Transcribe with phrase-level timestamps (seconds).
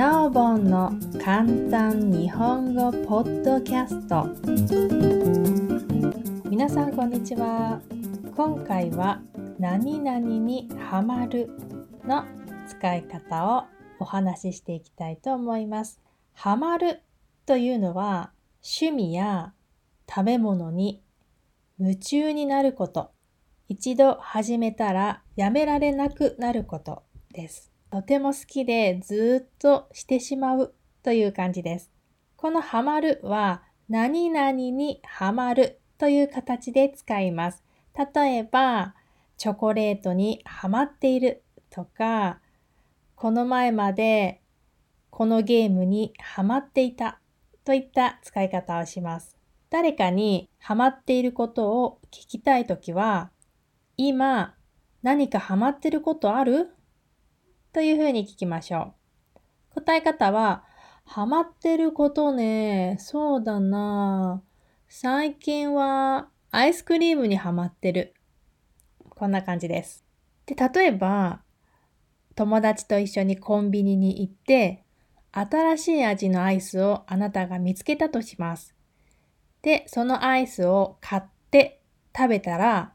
[0.00, 4.28] なおぼんの簡単日本語ポッドキャスト。
[6.48, 7.82] 皆さんこんにちは。
[8.34, 9.20] 今回は
[9.58, 11.50] 何々にハマる
[12.06, 12.24] の
[12.66, 13.64] 使い方を
[13.98, 16.00] お話ししていきたいと思います。
[16.32, 17.02] ハマる
[17.44, 18.32] というのは
[18.62, 19.52] 趣味や
[20.08, 21.02] 食べ物に
[21.78, 23.10] 夢中になること。
[23.68, 27.02] 一度始めたらやめられなくなること
[27.34, 27.69] です。
[27.90, 31.90] とても好きでずっとしてしまうという感じです。
[32.36, 37.64] このハマるは何々にハマるという形で使います。
[38.14, 38.94] 例えば、
[39.36, 42.38] チョコレートにハマっているとか、
[43.16, 44.40] この前まで
[45.10, 47.18] このゲームにハマっていた
[47.64, 49.36] といった使い方をします。
[49.68, 53.30] 誰かにハマっていることを聞きたいときは、
[53.96, 54.54] 今
[55.02, 56.70] 何かハマってることある？
[57.72, 58.94] というふうに聞きましょ
[59.36, 59.40] う。
[59.74, 60.64] 答え方は、
[61.04, 64.42] ハマってることね、そうだな
[64.88, 68.14] 最近はアイスクリームにハマってる。
[69.08, 70.04] こんな感じです。
[70.46, 71.42] で、例えば、
[72.34, 74.84] 友達と一緒にコンビニに行って、
[75.32, 78.74] 新しい味のアイスをあなたが見つけたとします。
[79.62, 81.82] で、そのアイスを買って
[82.16, 82.94] 食べたら、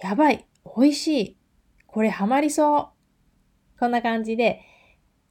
[0.00, 0.46] やばい、
[0.76, 1.36] 美味しい、
[1.86, 2.95] これハマりそう。
[3.78, 4.62] こんな感じで、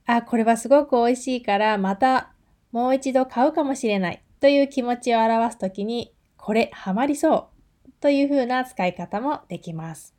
[0.06, 2.32] あ、これはすごく美味しいからまた
[2.72, 7.50] もう一度買うかもしれないという気持ちを表すときに、これハマりそ
[7.88, 10.14] うという風な使い方もできます。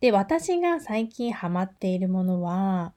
[0.00, 2.92] で、私が最近ハマっているものは、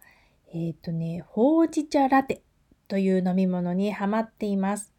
[0.51, 2.43] えっ、ー、とね、ほうじ茶ラテ
[2.87, 4.93] という飲み物にハマっています。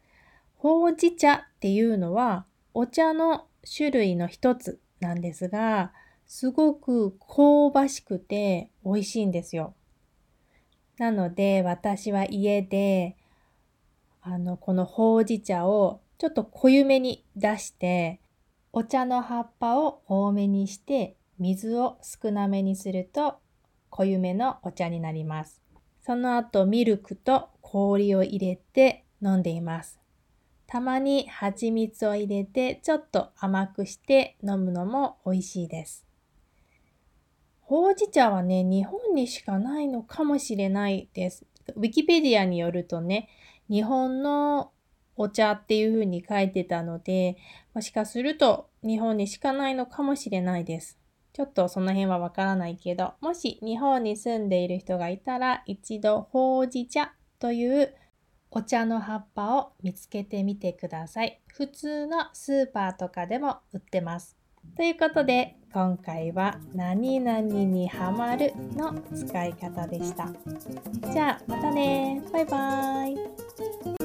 [0.57, 5.93] ほうじ茶っていうのはお茶の種類の一つなんですが、
[6.33, 9.75] すごく香ばしくて美味しいんですよ。
[10.97, 13.17] なので私は家で、
[14.21, 18.21] あの、このほうじ茶をちょっと濃ゆめに出して、
[18.71, 23.35] お茶の葉っぱを多めにして、水を少なめにすると
[23.89, 25.61] 濃ゆめのお茶になります。
[26.01, 29.99] その後ミルクと氷を入れて飲んでいます。
[30.65, 36.07] たまに蜂蜜を入れてちょっと甘くして飲むのも美味しいです。
[37.71, 41.45] ほうじ茶はね、日本にしかないのかもしれないです。
[41.77, 43.29] ウィキペディアによるとね、
[43.69, 44.73] 日本の
[45.15, 47.37] お茶っていう風に書いてたので、
[47.73, 50.99] もしかすると日本にしかないのかもしれないです。
[51.31, 57.95] ちょっとその辺はわからないけど、もし日本に住んでいる人がいたら一度ほうじ茶という
[58.49, 61.41] お茶の葉っぱを見つけてみてください。
[61.47, 64.40] 普通のスーパーとかでも売ってます。
[64.75, 70.29] ということで今回は「何々にハマる」の使い方でした。
[71.11, 74.00] じゃあまたねバイバーイ